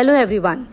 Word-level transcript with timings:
Hello 0.00 0.12
everyone 0.14 0.64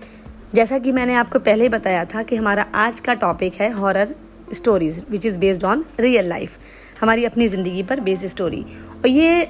जैसा 0.56 0.78
कि 0.80 0.92
मैंने 0.92 1.14
आपको 1.14 1.40
पहले 1.40 1.64
ही 1.64 1.70
बताया 1.70 2.04
था 2.06 2.22
कि 2.24 2.36
हमारा 2.36 2.66
आज 2.76 3.00
का 3.00 3.14
टॉपिक 3.14 3.54
है 3.54 3.70
horror 3.72 4.14
stories 4.54 5.02
which 5.10 5.26
is 5.26 5.40
based 5.40 5.64
on 5.64 5.84
real 6.00 6.28
life 6.30 6.58
हमारी 7.02 7.26
अपनी 7.26 7.48
ज़िंदगी 7.48 7.84
पर 7.84 8.00
बेस्ड 8.00 8.26
स्टोरी 8.28 8.62
और 8.94 9.08
ये 9.08 9.50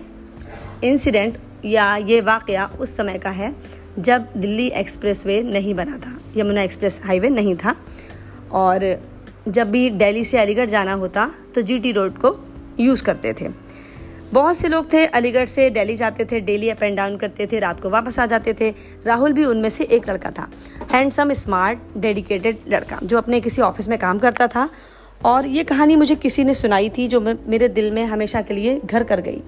इंसिडेंट 0.83 1.37
या 1.65 1.95
ये 1.97 2.19
वाक़ 2.21 2.51
उस 2.79 2.95
समय 2.97 3.17
का 3.17 3.29
है 3.29 3.53
जब 3.99 4.27
दिल्ली 4.37 4.67
एक्सप्रेसवे 4.81 5.41
नहीं 5.43 5.73
बना 5.73 5.97
था, 5.97 6.17
यमुना 6.37 6.63
एक्सप्रेस 6.63 6.99
हाईवे 7.05 7.29
नहीं 7.29 7.55
था. 7.55 7.75
और 8.53 8.99
जब 9.47 9.71
भी 9.71 9.89
दिल्ली 9.91 10.23
से 10.23 10.39
अलीगढ़ 10.39 10.69
जाना 10.69 10.93
होता 10.95 11.31
तो 11.55 11.61
जीटी 11.61 11.91
रोड 11.91 12.17
को 12.17 12.35
यूज़ 12.79 13.03
करते 13.03 13.33
थे. 13.33 13.47
बहुत 14.33 14.57
से 14.57 14.67
लोग 14.67 14.91
थे, 14.93 15.05
अलीगढ़ 15.05 15.45
से 15.45 15.69
दिल्ली 15.69 15.95
जाते 15.95 16.25
थे 16.25 16.39
डेली 16.39 16.69
अप 16.69 16.83
एंड 16.83 16.97
डाउन 16.97 17.17
करते 17.17 17.47
थे, 17.47 17.59
रात 17.59 17.79
को 17.79 17.89
वापस 17.89 18.19
आ 18.19 18.25
जाते 18.25 18.53
थे। 18.53 18.73
राहुल 19.05 19.33
भी 19.33 19.45
उनमें 19.45 19.69
से 19.69 19.83
एक 19.83 20.09
लड़का 20.09 20.31
था। 20.31 20.47
हैंडसम 20.91 21.33
स्मार्ट 21.33 21.79
डेडिकेटेड 21.97 22.57
लड़का, 22.67 22.99
जो 23.03 23.17
अपने 23.17 23.41
किसी 23.41 23.61
ऑफ़िस 23.61 23.87
में 23.87 23.99
काम 23.99 24.19
करता 24.19 24.47
था। 24.47 24.69
और 25.25 25.45
ये 25.45 25.63
कहानी 25.63 25.95
मुझे 25.95 26.15
किसी 26.15 26.43
ने 26.43 26.53
सुनाई 26.53 26.89
थी, 26.89 27.07
जो 27.07 27.21
मेरे 27.21 27.67
दिल 27.67 27.91
में 27.91 28.03
हमेशा 28.05 28.41
के 28.41 28.53
लिए 28.53 28.81
घर 28.85 29.03
कर 29.03 29.21
गई। 29.21 29.41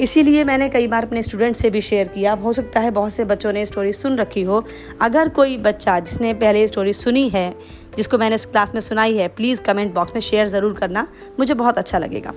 इसीलिए 0.00 0.44
मैंने 0.44 0.68
कई 0.68 0.86
बार 0.86 1.04
अपने 1.04 1.22
स्टूडेंट 1.22 1.56
से 1.56 1.70
भी 1.70 1.80
शेयर 1.80 2.08
किया। 2.08 2.32
हो 2.32 2.52
सकता 2.52 2.80
है 2.80 2.90
बहुत 2.90 3.12
से 3.12 3.24
बच्चों 3.24 3.52
ने 3.52 3.64
स्टोरी 3.66 3.92
सुन 3.92 4.16
रखी 4.16 4.42
हो। 4.42 4.64
अगर 5.00 5.28
कोई 5.28 5.56
बच्चा 5.58 5.98
जिसने 6.00 6.32
पहले 6.34 6.66
स्टोरी 6.66 6.92
सुनी 6.92 7.28
है, 7.28 7.54
जिसको 7.96 8.18
मैंने 8.18 8.36
क्लास 8.36 8.72
में 8.74 8.80
सुनाई 8.80 9.16
है 9.16 9.28
प्लीज़ 9.28 9.60
कमेंट 9.62 9.92
बॉक्स 9.94 10.14
में 10.14 10.20
शेयर 10.20 10.46
ज़रूर 10.46 10.74
करना। 10.74 11.06
मुझे 11.38 11.54
बहुत 11.54 11.78
अच्छा 11.78 11.98
लगेगा। 11.98 12.32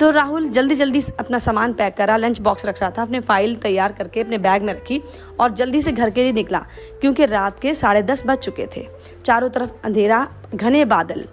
तो 0.00 0.10
राहुल 0.10 0.48
जल्दी 0.48 0.74
जल्दी 0.74 1.00
अपना 1.18 1.38
सामान 1.38 1.72
पैक 1.72 1.94
करा 1.94 2.16
लंच 2.16 2.40
बॉक्स 2.40 2.66
रख 2.66 2.80
रहा 2.80 2.90
था, 2.90 3.02
अपने 3.02 3.20
फ़ाइल 3.20 3.54
तैयार 3.56 3.92
करके 3.92 4.20
अपने 4.20 4.38
बैग 4.38 4.62
में 4.62 4.72
रखी 4.74 5.00
और 5.40 5.52
जल्दी 5.52 5.80
से 5.80 5.92
घर 5.92 6.10
के 6.10 6.22
लिए 6.22 6.32
निकला, 6.32 6.58
क्योंकि 7.00 7.26
रात 7.26 7.58
के 7.58 7.74
साढ़े 7.74 8.02
दस 8.02 8.26
बज 8.26 8.38
चुके 8.38 8.66
थे। 8.76 8.86
चारों 9.24 9.48
तरफ़ 9.50 9.72
अंधेरा, 9.84 10.26
घने 10.54 10.84
बादल। 10.86 11.24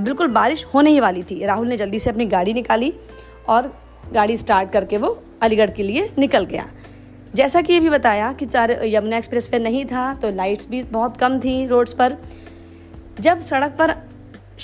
बिल्कुल 0.00 0.28
बारिश 0.28 0.64
होने 0.74 0.90
ही 0.90 1.00
वाली 1.00 1.22
थी। 1.22 1.44
राहुल 1.44 1.68
ने 1.68 1.76
जल्दी 1.76 1.98
से 1.98 2.10
अपनी 2.10 2.26
गाड़ी 2.26 2.54
निकाली 2.54 2.92
और 3.48 3.72
गाड़ी 4.12 4.36
स्टार्ट 4.36 4.70
करके 4.70 4.98
वो 4.98 5.18
अलीगढ़ 5.42 5.70
के 5.70 5.82
लिए 5.82 6.10
निकल 6.18 6.44
गया। 6.44 6.66
जैसा 7.34 7.60
कि 7.60 7.72
ये 7.72 7.80
भी 7.80 7.90
बताया 7.90 8.32
कि 8.32 8.46
चार 8.46 8.70
यमुना 8.84 9.16
एक्सप्रेस 9.16 9.48
पे 9.48 9.58
नहीं 9.58 9.84
था 9.84 10.12
तो 10.14 10.30
लाइट्स 10.30 10.68
भी 10.70 10.82
बहुत 10.82 11.16
कम 11.16 11.38
थी 11.40 11.66
रोड्स 11.66 11.92
पर। 11.92 12.16
जब 13.20 13.40
सड़क 13.40 13.70
पर 13.70 13.94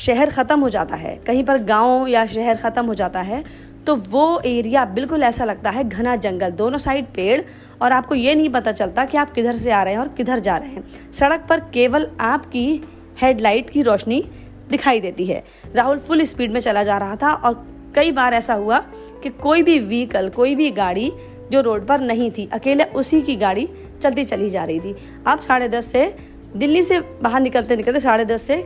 शहर 0.01 0.31
ख़त्म 0.31 0.61
हो 0.61 0.69
जाता 0.69 0.97
है, 0.97 1.17
कहीं 1.27 1.45
पर 1.45 1.63
गाँव 1.65 2.07
या 2.09 2.27
शहर 2.29 2.57
ख़त्म 2.59 2.87
हो 2.87 2.95
जाता 2.95 3.21
है 3.23 3.45
तो 3.87 3.95
वो 3.97 4.41
एरिया 4.41 4.85
बिल्कुल 4.87 5.23
ऐसा 5.23 5.45
लगता 5.45 5.71
है 5.71 5.83
घना 5.85 6.15
जंगल, 6.17 6.51
दोनों 6.51 6.79
साइड 6.79 7.07
पेड़ 7.07 7.41
और 7.83 7.93
आपको 7.93 8.15
ये 8.15 8.35
नहीं 8.35 8.49
पता 8.49 8.73
चलता 8.73 9.05
कि 9.05 9.17
आप 9.17 9.31
किधर 9.31 9.55
से 9.55 9.71
आ 9.73 9.83
रहे 9.83 9.93
हैं 9.93 10.01
और 10.01 10.09
किधर 10.09 10.39
जा 10.39 10.57
रहे 10.57 10.69
हैं। 10.69 11.13
सड़क 11.13 11.47
पर 11.49 11.61
केवल 11.75 12.07
आपकी 12.21 12.83
हेडलाइट 13.21 13.71
की 13.71 13.83
रोशनी 13.83 14.23
दिखाई 14.71 15.01
देती 15.01 15.27
है। 15.27 15.43
राहुल 15.75 15.99
फुल 15.99 16.23
स्पीड 16.25 16.53
में 16.53 16.61
चला 16.61 16.83
जा 16.83 16.99
रहा 16.99 17.17
था 17.17 17.33
और 17.33 17.67
कई 17.95 18.11
बार 18.11 18.35
ऐसा 18.35 18.55
हुआ 18.55 18.79
कि 19.23 19.31
कोई 19.31 19.63
भी 19.63 19.79
व्हीकल, 19.81 20.29
कोई 20.29 20.55
भी 20.55 20.71
गाड़ी 20.73 21.13
जो 21.53 21.61
रोड 21.61 21.87
पर 21.87 22.01
नहीं 22.03 22.31
थी, 22.31 22.49
अकेले 22.53 22.85
उसी 22.85 23.21
की 23.23 23.37
गाड़ी 23.37 23.69
चलती 24.03 24.25
चली 24.25 24.51
जा 24.51 24.65
रही 24.65 24.81
थी। 24.81 24.95
अब 25.27 25.39
साढ़े 25.39 25.69
दस 25.69 25.87
से 25.87 26.15
दिल्ली 26.57 26.83
से 26.83 27.01
बाहर 27.23 27.41
निकलते 27.41 27.77
निकलते 27.77 28.01
साढ़े 28.01 28.25
दस 28.25 28.43
से 28.43 28.57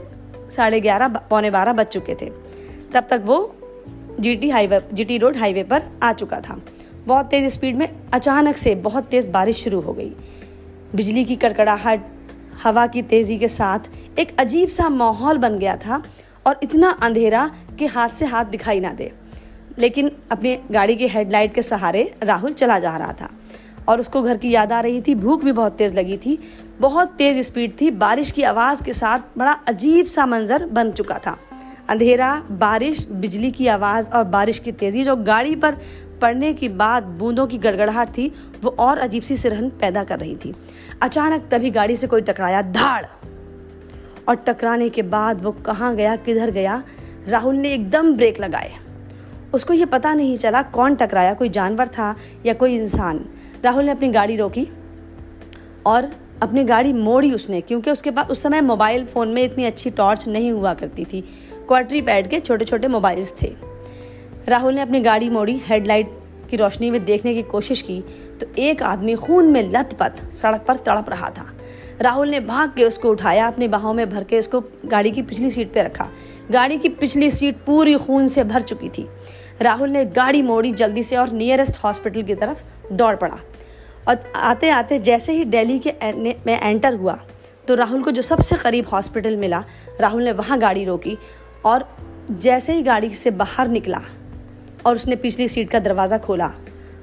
साढ़े 0.56 0.80
ग्यारह, 0.80 1.08
पौने 1.08 1.50
बारह 1.50 1.72
बज 1.72 1.86
चुके 1.86 2.14
थे। 2.14 2.30
तब 2.94 3.06
तक 3.10 3.22
वो 3.24 3.56
GT 4.20 4.50
highway, 4.50 4.80
GT 4.92 5.19
road 5.19 5.36
highway 5.36 5.62
पर 5.62 5.83
आ 6.02 6.12
चुका 6.12 6.41
था। 6.41 6.62
बहुत 7.06 7.27
तेज़ 7.27 7.48
स्पीड 7.48 7.77
में 7.77 7.88
अचानक 8.14 8.56
से 8.56 8.74
बहुत 8.74 9.05
तेज़ 9.05 9.28
बारिश 9.28 9.56
शुरू 9.56 9.80
हो 9.80 9.92
गई। 9.92 10.12
बिजली 10.94 11.24
की 11.24 11.36
कड़कड़ाहट, 11.36 12.00
हवा 12.62 12.86
की 12.86 13.02
तेज़ी 13.02 13.38
के 13.38 13.48
साथ 13.48 13.79
एक 14.18 14.40
अजीब 14.40 14.68
सा 14.68 14.89
माहौल 14.89 15.39
बन 15.39 15.58
गया 15.58 15.77
था 15.77 16.02
और 16.46 16.61
इतना 16.62 16.90
अंधेरा 16.90 17.50
कि 17.79 17.86
हाथ 17.86 18.08
से 18.08 18.27
हाथ 18.27 18.45
दिखाई 18.45 18.80
ना 18.80 18.92
दे। 18.92 19.12
लेकिन 19.79 20.11
अपनी 20.30 20.58
गाड़ी 20.70 20.96
की 20.96 21.08
हेडलाइट 21.08 21.55
के 21.55 21.62
सहारे 21.62 22.14
राहुल 22.23 22.52
चला 22.52 22.79
जा 22.79 22.96
रहा 22.96 23.12
था। 23.12 23.30
और 23.89 24.00
उसको 24.00 24.22
घर 24.22 24.36
की 24.36 24.50
याद 24.50 24.72
आ 24.72 24.80
रही 24.80 25.00
थी। 25.00 25.14
भूख 25.14 25.45
भी 25.45 25.52
बहुत 25.52 25.72
तेज़ 25.72 25.95
लगी 25.95 26.17
थी। 26.17 26.39
बहुत 26.80 27.08
तेज़ 27.08 27.40
स्पीड 27.40 27.72
थी। 27.80 27.90
बारिश 27.90 28.30
की 28.30 28.42
आवाज़ 28.42 28.84
के 28.84 28.92
साथ 28.92 29.18
बड़ा 29.39 29.52
अजीब 29.52 30.06
सा 30.06 30.27
मंजर 30.27 30.67
बन 30.67 30.90
चुका 30.90 31.18
था। 31.18 31.39
अंधेरा, 31.89 32.42
बारिश, 32.50 33.08
बिजली 33.12 33.50
की 33.50 33.67
आवाज़ 33.67 34.11
और 34.11 34.24
बारिश 34.24 34.58
की 34.58 34.73
तेज़ी, 34.73 35.05
जो 35.05 35.17
गाड़ी 35.17 35.56
पर 35.56 35.78
पड़ने 36.23 36.55
के 36.55 36.68
बाद 36.68 37.02
बूंदों 37.02 37.46
की 37.46 37.58
गड़गड़ाहट 37.58 38.08
थी, 38.08 38.33
वो 38.62 38.77
और 38.78 38.98
अजीब 38.98 39.23
सी 39.23 39.36
सिरहन 39.36 39.68
पैदा 39.68 40.05
कर 40.05 40.18
रही 40.18 40.36
थी। 40.36 40.55
अचानक 41.02 41.48
तभी 41.50 41.70
गाड़ी 41.70 41.96
से 41.96 42.06
कोई 42.06 42.20
टकराया, 42.20 42.62
धाड़! 42.62 43.05
और 44.28 44.34
टकराने 44.34 44.89
के 44.89 45.02
बाद 45.02 45.42
वो 45.42 45.52
कहाँ 45.52 45.96
गया, 45.96 46.17
किधर 46.17 46.50
गया, 46.50 46.83
राहुल 47.28 47.55
ने 47.55 47.73
एकदम 47.73 48.17
ब्रेक 48.17 48.40
लगाए। 48.40 48.73
उसको 49.55 49.73
ये 49.73 49.84
पता 49.84 50.14
नहीं 50.14 50.36
चला 50.36 50.62
कौन 50.62 50.94
टकराया, 50.94 51.34
कोई 51.34 51.48
जानवर 51.48 51.89
था 51.89 52.17
या 52.46 52.55
कोई 52.55 52.77
इंसान। 52.77 53.24
राहुल 53.64 53.85
ने 53.85 53.91
अपनी 53.91 54.08
गाड़ी 54.08 54.36
रोकी 54.36 54.67
और 55.86 56.11
अपनी 56.42 56.64
गाड़ी 56.64 56.92
मोड़ी 56.92 57.33
उसने, 57.33 57.61
क्योंकि 57.61 57.91
उसके 57.91 58.11
पास 58.11 58.27
उस 58.30 58.42
समय 58.42 58.61
मोबाइल 58.61 59.05
फ़ोन 59.05 59.29
में 59.29 59.42
इतनी 59.42 59.64
अच्छी 59.64 59.91
टॉर्च 59.91 60.27
नहीं 60.29 60.51
हुआ 60.52 60.75
करती 60.75 61.05
थी। 61.05 61.20
क्वार्टरी 61.69 62.01
पैड 62.03 62.29
के 62.29 62.41
छोटे 62.41 62.64
छोटे 62.64 62.89
मोबाइल्स 62.89 63.33
थे। 63.42 63.55
राहुल 64.48 64.74
ने 64.74 64.80
अपनी 64.80 65.01
गाड़ी 65.01 65.30
मोड़ी, 65.30 65.61
हेडलाइट 65.67 66.11
की 66.51 66.57
रोशनी 66.57 66.91
में 66.91 67.05
देखने 67.05 67.35
की 67.35 67.42
कोशिश 67.42 67.83
की 67.83 68.01
तो 68.41 68.47
एक 68.58 68.83
आदमी 68.83 69.14
खून 69.14 69.51
में 69.53 69.70
लथपथ 69.70 70.30
सड़क 70.33 70.64
पर 70.69 70.77
तड़प 70.77 71.08
रहा 71.11 71.30
था। 71.30 71.47
राहुल 72.01 72.29
ने 72.29 72.41
भाग 72.41 72.73
के 72.77 72.85
उसको 72.85 73.11
उठाया, 73.11 73.47
अपनी 73.47 73.69
बाहों 73.69 73.95
में 73.95 74.08
भर 74.11 74.24
के 74.24 74.39
उसको 74.39 74.63
गाड़ी 74.86 75.11
की 75.11 75.23
पिछली 75.23 75.51
सीट 75.51 75.73
पर 75.74 75.85
रखा। 75.85 76.08
गाड़ी 76.51 76.79
की 76.79 76.89
पिछली 76.89 77.30
सीट 77.30 77.64
पूरी 77.67 77.97
खून 77.97 78.29
से 78.29 78.45
भर 78.45 78.63
चुकी 78.63 78.89
थी। 78.89 79.07
राहुल 79.63 79.91
ने 79.91 80.05
गाड़ी 80.05 80.42
मोड़ी, 80.42 80.70
जल्दी 80.70 81.03
से 81.03 81.17
और 81.17 81.30
नियरेस्ट 81.30 81.79
हॉस्पिटल 81.85 82.23
की 82.23 82.35
तरफ़ 82.35 82.63
दौड़ 82.92 83.17
पड़ा। 83.17 83.39
और 84.09 84.33
आते 84.37 84.70
आते 84.70 84.98
जैसे 84.98 85.33
ही 85.33 85.45
दिल्ली 85.45 85.79
के 85.79 85.92
में 86.47 86.59
एंटर 86.61 86.95
हुआ 86.95 87.19
तो 87.69 87.75
राहुल 87.75 88.03
को 88.03 88.11
जो 88.11 88.23
सबसे 88.23 88.57
करीब 88.57 88.89
हॉस्पिटल 88.89 89.37
मिला, 89.37 89.65
राहुल 90.01 90.23
ने 90.23 90.33
वहाँ 90.33 90.59
गाड़ी 90.59 90.85
रोकी 90.85 91.17
और 91.65 91.89
जैसे 92.31 92.73
ही 92.73 92.83
गाड़ी 92.83 93.09
से 93.11 93.31
बाहर 93.31 93.69
निकला 93.69 94.01
और 94.87 94.97
उसने 94.97 95.17
पिछली 95.17 95.48
सीट 95.48 95.70
का 95.70 95.79
दरवाज़ा 95.79 96.19
खोला, 96.19 96.51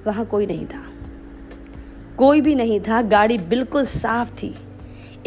वहाँ 0.08 0.26
कोई 0.26 0.46
नहीं 0.46 0.66
था। 0.66 0.84
कोई 2.18 2.42
भी 2.42 2.56
नहीं 2.56 2.80
था, 2.80 3.02
गाड़ी 3.02 3.38
बिल्कुल 3.38 3.86
साफ़ 3.86 4.32
थी। 4.34 4.54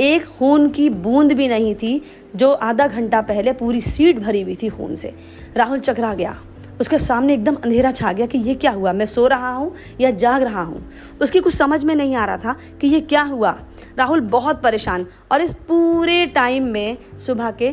एक 0.01 0.25
खून 0.29 0.69
की 0.71 0.89
बूंद 0.91 1.33
भी 1.33 1.49
नहीं 1.49 1.75
थी, 1.75 2.01
जो 2.37 2.51
आधा 2.53 2.87
घंटा 2.87 3.21
पहले 3.23 3.53
पूरी 3.53 3.81
सीट 3.81 4.19
भरी 4.19 4.43
हुई 4.43 4.57
थी 4.63 4.69
खून 4.69 4.95
से। 4.95 5.15
राहुल 5.57 5.79
चकरा 5.79 6.15
गया। 6.15 6.37
उसके 6.81 6.99
सामने 6.99 7.35
एकदम 7.35 7.55
अंधेरा 7.55 7.91
छा 7.91 8.13
गया 8.13 8.27
कि 8.27 8.39
ये 8.39 8.55
क्या 8.55 8.71
हुआ? 8.71 8.93
मैं 8.93 9.07
सो 9.07 9.27
रहा 9.27 9.51
हूँ 9.51 9.73
या 10.01 10.11
जाग 10.11 10.43
रहा 10.43 10.63
हूँ? 10.63 10.85
उसकी 11.23 11.41
कुछ 11.41 11.55
समझ 11.55 11.83
में 11.85 11.95
नहीं 11.95 12.15
आ 12.17 12.25
रहा 12.25 12.37
था 12.37 12.57
कि 12.81 12.87
ये 12.87 13.01
क्या 13.01 13.23
हुआ। 13.23 13.51
राहुल 13.99 14.21
बहुत 14.21 14.63
परेशान 14.63 15.07
और 15.33 15.43
इस 15.43 15.55
पूरे 15.69 16.25
टाइम 16.27 16.65
में 16.65 16.97
सुबह 17.19 17.51
के 17.53 17.71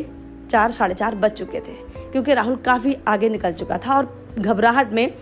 चार, 0.50 0.72
साढ़े 0.72 0.94
चार 0.94 1.16
बज 1.16 1.32
चुके 1.32 1.60
थे, 1.60 1.76
क्योंकि 2.12 2.34
राहुल 2.34 2.56
काफ़ी 2.56 2.96
आगे 3.08 3.30
निकल 3.30 3.54
चुका 3.54 3.78
था 3.78 3.96
और 3.98 4.14
घबराहट 4.40 4.92
में 4.94 5.14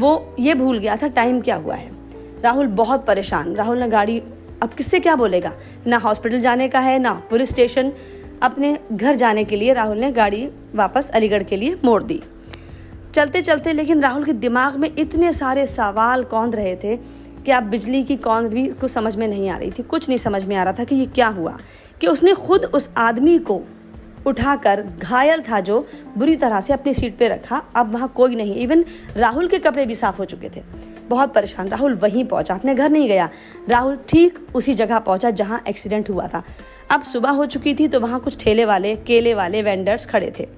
वो 0.00 0.34
ये 0.38 0.54
भूल 0.54 0.78
गया 0.78 0.96
था 0.96 1.08
टाइम 1.08 1.40
क्या 1.40 1.56
हुआ 1.56 1.74
है। 1.74 1.90
राहुल 2.42 2.66
बहुत 2.66 3.06
परेशान। 3.06 3.54
राहुल 3.54 3.78
ने 3.78 3.88
गाड़ी, 3.88 4.18
अब 4.62 4.74
किससे 4.76 5.00
क्या 5.00 5.16
बोलेगा? 5.16 5.52
ना 5.86 5.96
हॉस्पिटल 5.96 6.40
जाने 6.40 6.68
का 6.68 6.80
है, 6.80 6.98
ना 6.98 7.12
पुलिस 7.30 7.50
स्टेशन। 7.50 7.92
अपने 8.42 8.78
घर 8.92 9.14
जाने 9.14 9.44
के 9.44 9.56
लिए 9.56 9.72
राहुल 9.72 9.98
ने 9.98 10.12
गाड़ी 10.12 10.48
वापस 10.74 11.10
अलीगढ़ 11.10 11.42
के 11.42 11.56
लिए 11.56 11.76
मोड़ 11.84 12.02
दी। 12.02 12.20
चलते 13.14 13.40
चलते 13.42 13.72
लेकिन 13.72 14.00
राहुल 14.02 14.24
के 14.24 14.32
दिमाग 14.32 14.76
में 14.76 14.90
इतने 14.98 15.30
सारे 15.32 15.66
सवाल 15.66 16.22
कौंध 16.24 16.54
रहे 16.56 16.74
थे 16.76 16.96
कि 17.44 17.50
आप 17.50 17.62
बिजली 17.62 18.02
की 18.02 18.16
कौंध 18.16 18.48
भी 18.50 18.66
कुछ 18.70 18.90
समझ 18.90 19.14
में 19.16 19.26
नहीं 19.28 19.48
आ 19.50 19.56
रही 19.56 19.70
थी, 19.70 19.82
कुछ 19.82 20.08
नहीं 20.08 20.18
समझ 20.18 20.44
में 20.44 20.56
आ 20.56 20.62
रहा 20.62 20.72
था 20.72 20.84
कि 20.84 20.96
ये 20.96 21.06
क्या 21.06 21.28
हुआ, 21.28 21.56
कि 22.00 22.06
उसने 22.06 22.32
खुद 22.34 22.64
उस 22.64 22.90
आदमी 22.96 23.38
को 23.40 23.60
उठाकर 24.26 24.82
घायल 24.82 25.42
था 25.42 25.60
जो 25.60 25.86
बुरी 26.18 26.36
तरह 26.36 26.60
से 26.60 26.72
अपनी 26.72 26.94
सीट 26.94 27.16
पे 27.18 27.28
रखा, 27.28 27.62
अब 27.76 27.92
वहाँ 27.92 28.08
कोई 28.16 28.36
नहीं, 28.36 28.54
इवन 28.56 28.84
राहुल 29.16 29.48
के 29.48 29.58
कपड़े 29.58 29.86
भी 29.86 29.94
साफ़ 29.94 30.18
हो 30.18 30.24
चुके 30.24 30.48
थे। 30.48 30.62
बहुत 31.08 31.34
परेशान, 31.34 31.68
राहुल 31.68 31.94
वहीं 31.94 32.24
पहुँचा, 32.24 32.54
अपने 32.54 32.74
घर 32.74 32.90
नहीं 32.90 33.08
गया। 33.08 33.28
राहुल 33.68 33.98
ठीक 34.08 34.46
उसी 34.54 34.74
जगह 34.74 34.98
पहुँचा 35.00 35.30
जहाँ 35.32 35.62
एक्सीडेंट 35.68 36.10
हुआ 36.10 36.28
था। 36.28 36.42
अब 36.90 37.02
सुबह 37.04 37.30
हो 37.30 37.46
चुकी 37.46 37.74
थी 37.74 37.88
तो 37.88 38.00
वहाँ 38.00 38.20
कुछ 38.20 38.42
ठेले 38.44 38.64
वाले, 38.64 38.96
केले 38.96 39.34
वाले 39.34 39.62
वेंडर्स 39.62 40.06
खड़े 40.06 40.32
थे। 40.38 40.48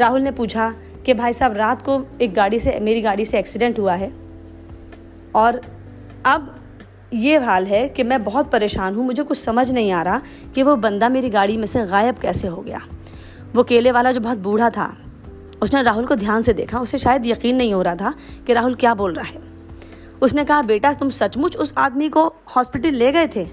राहुल 0.00 0.20
ने 0.20 0.30
पूछा 0.30 0.74
कि 1.10 1.14
भाई 1.14 1.32
साहब, 1.32 1.52
रात 1.52 1.82
को 1.82 2.06
एक 2.20 2.34
गाड़ी 2.34 2.58
से, 2.58 2.80
मेरी 2.80 3.00
गाड़ी 3.00 3.24
से 3.24 3.38
एक्सीडेंट 3.38 3.78
हुआ 3.78 3.94
है। 3.94 4.12
और 5.34 5.60
अब 6.26 6.56
ये 7.12 7.38
हाल 7.38 7.66
है 7.66 7.88
कि 7.88 8.02
मैं 8.02 8.24
बहुत 8.24 8.50
परेशान 8.50 8.94
हूँ, 8.94 9.06
मुझे 9.06 9.22
कुछ 9.22 9.38
समझ 9.38 9.70
नहीं 9.70 9.92
आ 9.92 10.02
रहा 10.02 10.20
कि 10.54 10.62
वो 10.62 10.76
बंदा 10.76 11.08
मेरी 11.08 11.30
गाड़ी 11.30 11.56
में 11.56 11.66
से 11.66 11.86
गायब 11.86 12.18
कैसे 12.18 12.48
हो 12.48 12.62
गया। 12.62 12.80
वो 13.54 13.62
केले 13.62 13.90
वाला 13.90 14.12
जो 14.12 14.20
बहुत 14.20 14.38
बूढ़ा 14.38 14.70
था, 14.70 14.96
उसने 15.62 15.82
राहुल 15.82 16.06
को 16.06 16.14
ध्यान 16.14 16.42
से 16.42 16.52
देखा, 16.52 16.80
उसे 16.80 16.98
शायद 16.98 17.26
यकीन 17.26 17.56
नहीं 17.56 17.74
हो 17.74 17.82
रहा 17.82 17.94
था 17.94 18.14
कि 18.46 18.52
राहुल 18.52 18.74
क्या 18.74 18.94
बोल 18.94 19.14
रहा 19.14 19.26
है। 19.26 19.40
उसने 20.22 20.44
कहा, 20.44 20.62
बेटा, 20.62 20.92
तुम 20.92 21.10
सचमुच 21.10 21.56
उस 21.56 21.74
आदमी 21.78 22.08
को 22.08 22.26
हॉस्पिटल 22.56 22.90
ले 22.90 23.12
गए 23.12 23.26
थे? 23.26 23.46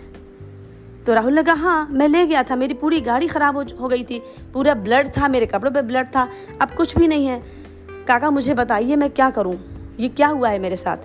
तो 1.07 1.13
राहुल 1.13 1.33
ने 1.33 1.42
कहा 1.44 1.56
हाँ 1.63 1.88
मैं 1.92 2.07
ले 2.07 2.25
गया 2.25 2.42
था 2.44 2.56
मेरी 2.56 2.74
पूरी 2.74 3.00
गाड़ी 3.01 3.27
ख़राब 3.27 3.57
हो, 3.57 3.63
हो 3.81 3.88
गई 3.88 4.04
थी। 4.04 4.19
पूरा 4.54 4.74
ब्लड 4.75 5.09
था 5.18 5.27
मेरे 5.27 5.45
कपड़ों 5.45 5.71
पे 5.71 5.81
ब्लड 5.81 6.07
था 6.07 6.27
अब 6.62 6.71
कुछ 6.71 6.98
भी 6.98 7.07
नहीं 7.07 7.27
है। 7.27 7.42
काका 8.07 8.30
मुझे 8.30 8.54
बताइए 8.54 8.95
मैं 8.95 9.09
क्या 9.09 9.30
करूँ? 9.30 9.56
ये 10.00 10.09
क्या 10.09 10.27
हुआ 10.27 10.50
है 10.50 10.59
मेरे 10.59 10.75
साथ? 10.75 10.98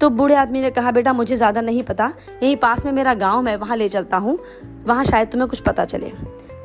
तो 0.00 0.10
बूढ़े 0.10 0.34
आदमी 0.34 0.60
ने 0.60 0.70
कहा 0.70 0.90
बेटा 0.90 1.12
मुझे 1.12 1.36
ज़्यादा 1.36 1.60
नहीं 1.60 1.82
पता। 1.82 2.12
यहीं 2.42 2.56
पास 2.56 2.84
में 2.84 2.92
मेरा 2.92 3.14
गाँव 3.16 3.48
है 3.48 3.56
वहाँ 3.56 3.76
ले 3.76 3.88
चलता 3.88 4.16
हूँ। 4.16 4.38
वहाँ 4.86 5.04
शायद 5.04 5.28
तुम्हें 5.28 5.48
कुछ 5.50 5.60
पता 5.60 5.84
चले। 5.84 6.12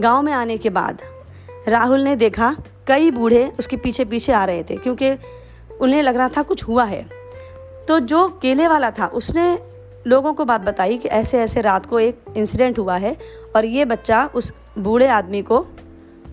गाँव 0.02 0.22
में 0.22 0.34
आने 0.34 0.58
के 0.58 0.70
बाद 0.70 1.02
राहुल 1.68 2.02
ने 2.02 2.16
देखा 2.16 2.56
कई 2.88 3.12
बूढ़े 3.12 3.46
उसके 3.60 3.78
पीछे 3.78 4.06
पीछे 4.06 4.34
आ 4.34 4.46
रहे 4.46 4.64
थे 4.64 4.78
क्योंकि 4.78 5.12
उन्हें 5.82 6.02
लग 6.04 6.18
रहा 6.18 6.30
था 6.30 6.42
कुछ 6.44 6.64
हुआ 6.64 6.86
है। 6.86 7.06
तो 7.88 8.00
जो 8.02 8.28
केले 8.42 8.68
वाला 8.68 8.92
था 8.92 9.08
उसने 9.14 9.58
लोगों 10.08 10.34
को 10.34 10.46
बात 10.46 10.62
बताई 10.62 10.98
कि 10.98 11.08
ऐसे 11.08 11.40
ऐसे 11.40 11.62
रात 11.62 11.86
को 11.86 12.00
एक 12.00 12.26
इंसिडेंट 12.38 12.80
हुआ 12.80 12.98
है 12.98 13.16
और 13.56 13.66
ये 13.66 13.86
बच्चा 13.86 14.26
उस 14.36 14.54
बूढ़े 14.78 15.08
आदमी 15.08 15.42
को, 15.42 15.66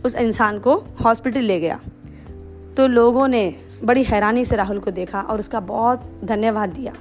उस 0.05 0.15
इंसान 0.17 0.59
को 0.59 0.75
हॉस्पिटल 1.05 1.41
ले 1.41 1.59
गया। 1.61 1.81
तो 2.77 2.87
लोगों 2.87 3.29
ने 3.29 3.55
बड़ी 3.85 4.03
हैरानी 4.05 4.45
से 4.45 4.57
राहुल 4.57 4.79
को 4.79 4.91
देखा 4.91 5.21
और 5.21 5.39
उसका 5.39 5.61
बहुत 5.61 6.03
धन्यवाद 6.25 6.71
दिया 6.71 6.93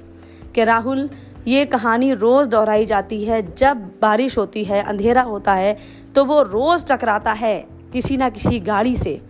कि 0.54 0.64
राहुल, 0.64 1.08
ये 1.46 1.64
कहानी 1.66 2.12
रोज़ 2.14 2.48
दोहराई 2.48 2.84
जाती 2.84 3.24
है। 3.24 3.40
जब 3.54 3.76
बारिश 4.02 4.38
होती 4.38 4.64
है, 4.64 4.82
अंधेरा 4.82 5.22
होता 5.22 5.54
है 5.54 5.76
तो 6.14 6.24
वो 6.24 6.42
रोज़ 6.42 6.84
टकराता 6.86 7.32
है 7.32 7.58
किसी 7.92 8.16
ना 8.16 8.28
किसी 8.28 8.60
गाड़ी 8.60 8.94
से 8.96 9.20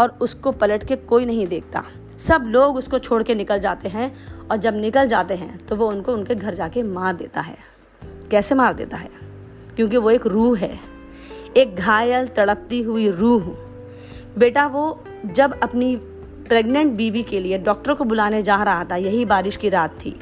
और 0.00 0.16
उसको 0.20 0.52
पलट 0.52 0.84
के 0.84 0.96
कोई 0.96 1.24
नहीं 1.24 1.46
देखता। 1.46 1.84
सब 2.18 2.44
लोग 2.46 2.76
उसको 2.76 2.98
छोड़ 2.98 3.22
के 3.22 3.34
निकल 3.34 3.58
जाते 3.58 3.88
हैं 3.88 4.12
और 4.50 4.56
जब 4.56 4.76
निकल 4.76 5.06
जाते 5.06 5.34
हैं 5.34 5.66
तो 5.66 5.76
वो 5.76 5.88
उनको 5.88 6.12
उनके 6.12 6.34
घर 6.34 6.54
जाके 6.54 6.82
मार 6.82 7.14
देता 7.14 7.40
है। 7.40 7.56
कैसे 8.30 8.54
मार 8.54 8.72
देता 8.72 8.96
है? 8.96 9.10
क्योंकि 9.76 9.96
वो 9.96 10.10
एक 10.10 10.26
रूह 10.26 10.58
है। 10.58 10.80
एक 11.56 11.76
घायल, 11.76 12.26
तड़पती 12.26 12.82
हुई 12.82 13.08
रूह। 13.10 13.42
बेटा, 14.38 14.66
वो 14.66 15.04
जब 15.26 15.60
अपनी 15.62 15.96
प्रेग्नेंट 16.48 16.92
बीवी 16.92 17.22
के 17.22 17.40
लिए 17.40 17.58
डॉक्टर 17.58 17.94
को 17.94 18.04
बुलाने 18.04 18.42
जा 18.42 18.62
रहा 18.62 18.84
था, 18.84 18.96
यही 18.96 19.24
बारिश 19.24 19.56
की 19.56 19.68
रात 19.68 19.90
थी, 19.90 20.20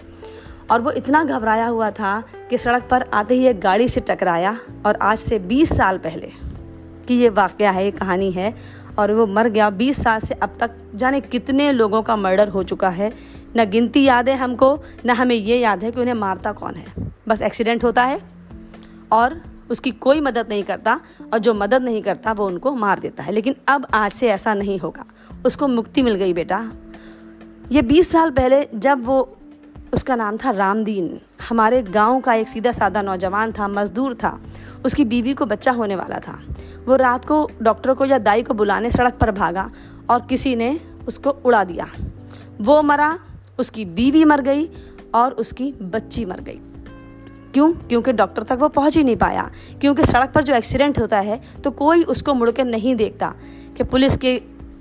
और 0.71 0.81
वो 0.81 0.91
इतना 0.91 1.25
घबराया 1.25 1.67
हुआ 1.67 1.91
था 1.91 2.23
कि 2.51 2.59
सड़क 2.59 2.89
पर 2.91 3.03
आते 3.03 3.35
ही 3.35 3.47
एक 3.47 3.61
गाड़ी 3.61 3.89
से 3.89 4.01
टकराया, 4.01 4.59
और 4.87 4.99
आज 5.03 5.19
से 5.19 5.39
20 5.39 5.77
साल 5.77 5.99
पहले 5.99 6.33
कि 7.09 7.15
ये 7.15 7.29
वाक़ 7.29 7.63
है, 7.63 7.85
ये 7.85 7.91
कहानी 7.91 8.31
है 8.33 8.55
और 8.99 9.13
वो 9.13 9.27
मर 9.27 9.49
गया। 9.49 9.71
20 9.71 10.03
साल 10.03 10.21
से 10.21 10.35
अब 10.35 10.55
तक 10.61 10.71
जाने 10.95 11.21
कितने 11.21 11.73
लोगों 11.73 12.03
का 12.03 12.17
मर्डर 12.17 12.49
हो 12.49 12.63
चुका 12.63 12.89
है। 12.89 13.13
न 13.57 13.71
गिनती 13.71 14.05
याद 14.05 14.29
है 14.29 14.37
हमको, 14.37 14.81
न 15.07 15.11
हमें 15.11 15.37
ये 15.37 15.59
याद 15.59 15.85
है 15.85 15.91
कि 15.91 16.01
उन्हें 16.01 16.15
मारता 16.15 16.53
कौन 16.53 16.75
है। 16.75 17.13
बस 17.29 17.43
एक्सीडेंट 17.43 17.85
होता 17.85 18.05
है 18.05 18.23
और 19.13 19.43
उसकी 19.71 19.91
कोई 19.91 20.21
मदद 20.21 20.47
नहीं 20.49 20.63
करता 20.63 21.01
और 21.33 21.39
जो 21.39 21.55
मदद 21.55 21.83
नहीं 21.83 22.03
करता, 22.03 22.33
वो 22.33 22.47
उनको 22.47 22.75
मार 22.75 22.99
देता 22.99 23.23
है। 23.23 23.33
लेकिन 23.33 23.55
अब 23.69 23.87
आज 23.95 24.13
से 24.13 24.29
ऐसा 24.29 24.55
नहीं 24.55 24.79
होगा। 24.79 25.05
उसको 25.47 25.69
मुक्ति 25.69 26.03
मिल 26.03 26.15
गई 26.15 26.33
बेटा। 26.33 26.73
ये 27.73 27.83
20 27.83 28.11
साल 28.11 28.31
पहले 28.31 28.69
जब 28.75 29.05
वो 29.05 29.36
उसका 29.97 30.17
नाम 30.17 30.37
था 30.37 30.51
रामदीन। 30.51 31.19
हमारे 31.49 31.83
गाँव 31.83 32.21
का 32.21 32.35
एक 32.35 32.49
सीधा 32.49 32.73
साधा 32.73 33.03
नौजवान 33.03 33.53
था, 33.53 33.69
मज़दूर 33.69 34.15
था। 34.15 34.41
उसकी 34.85 35.05
बीवी 35.05 35.35
को 35.35 35.47
बच्चा 35.47 35.73
होने 35.73 35.97
वाला 35.97 36.19
था। 36.19 36.41
वो 36.87 36.97
रात 36.97 37.25
को 37.25 37.49
डॉक्टर 37.63 37.95
को 37.95 38.05
या 38.05 38.19
दाई 38.19 38.43
को 38.43 38.55
बुलाने 38.55 38.91
सड़क 38.91 39.15
पर 39.15 39.31
भागा 39.31 39.71
और 40.11 40.27
किसी 40.27 40.57
ने 40.57 40.81
उसको 41.09 41.31
उड़ा 41.31 41.65
दिया। 41.65 41.87
वो 42.61 42.83
मरा, 42.83 43.19
उसकी 43.59 43.85
बीवी 43.85 44.25
मर 44.25 44.41
गई 44.41 44.69
और 45.15 45.33
उसकी 45.33 45.73
बच्ची 45.83 46.25
मर 46.25 46.41
गई। 46.41 46.61
क्यों? 47.55 47.73
क्योंकि 47.73 48.13
डॉक्टर 48.13 48.43
तक 48.43 48.59
वो 48.61 48.69
पहुँच 48.69 48.97
ही 48.97 49.05
नहीं 49.05 49.17
पाया। 49.17 49.51
क्योंकि 49.81 50.05
सड़क 50.05 50.33
पर 50.33 50.43
जो 50.43 50.55
एक्सीडेंट 50.55 50.99
होता 50.99 51.19
है 51.21 51.41
तो 51.65 51.71
कोई 51.71 52.03
उसको 52.05 52.35
मुड़ 52.35 52.51
के 52.51 52.65
नहीं 52.65 52.95
देखता 52.97 53.35
कि 53.77 53.85
पुलिस 53.85 54.17
की 54.17 54.37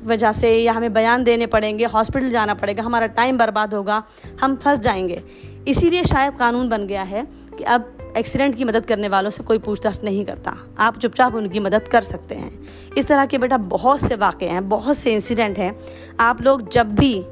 वजह 0.06 0.32
से 0.32 0.58
या 0.58 0.74
हमें 0.74 0.94
बयान 0.94 1.24
देने 1.24 1.46
पड़ेंगे, 1.46 1.86
हॉस्पिटल 1.86 2.30
जाना 2.30 2.54
पड़ेगा, 2.54 2.84
हमारा 2.84 3.08
टाइम 3.08 3.38
बर्बाद 3.38 3.74
होगा, 3.74 4.04
हम 4.42 4.56
फंस 4.56 4.80
जाएँगे। 4.80 5.24
इसीलिए 5.68 6.04
शायद 6.04 6.34
कानून 6.34 6.70
बन 6.70 6.88
गया 6.88 7.04
है 7.04 7.28
कि 7.58 7.64
अब 7.64 7.92
एक्सीडेंट 8.18 8.56
की 8.56 8.64
मदद 8.64 8.86
करने 8.86 9.08
वालों 9.08 9.30
से 9.30 9.44
कोई 9.44 9.58
पूछताछ 9.58 10.04
नहीं 10.04 10.26
करता। 10.26 10.58
आप 10.80 10.98
चुपचाप 10.98 11.36
उनकी 11.36 11.60
मदद 11.60 11.88
कर 11.88 12.02
सकते 12.02 12.36
हैं। 12.36 12.64
इस 12.98 13.08
तरह 13.08 13.26
के 13.26 13.38
बेटा 13.38 13.58
बहुत 13.58 14.02
से 14.02 14.16
वाक़े 14.16 14.48
हैं, 14.48 14.70
बहुत 14.70 14.98
से 14.98 15.14
इंसिडेंट 15.14 15.58
हैं। 15.58 15.80
आप 16.20 16.42
लोग 16.42 16.70
जब 16.70 16.96
भी 16.96 17.26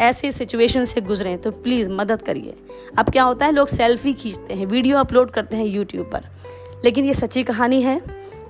ऐसे 0.00 0.32
सिचुएशन 0.32 0.84
से 0.84 1.00
गुजरें 1.00 1.38
तो 1.38 1.50
प्लीज़ 1.50 1.90
मदद 1.90 2.22
करिए। 2.22 2.54
अब 2.98 3.10
क्या 3.10 3.22
होता 3.22 3.46
है, 3.46 3.52
लोग 3.52 3.68
सेल्फी 3.68 4.12
खींचते 4.12 4.54
हैं 4.54 4.66
वीडियो 4.66 4.98
अपलोड 4.98 5.30
करते 5.30 5.56
हैं 5.56 5.66
यूट्यूब 5.66 6.10
पर। 6.12 6.20
लेकिन 6.84 7.04
ये 7.04 7.14
सच्ची 7.14 7.42
कहानी 7.42 7.82
है, 7.82 8.02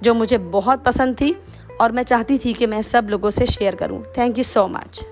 जो 0.03 0.15
मुझे 0.15 0.39
बहुत 0.39 0.85
पसंद 0.85 1.15
थी 1.15 1.37
और 1.81 1.93
मैं 1.93 2.03
चाहती 2.03 2.39
थी 2.39 2.53
कि 2.53 2.67
मैं 2.67 2.83
सब 2.83 3.09
लोगों 3.11 3.31
से 3.31 3.47
शेयर 3.47 3.75
करूँ। 3.75 4.03
Thank 4.19 4.39
you 4.39 4.45
so 4.45 4.67
much 4.69 5.05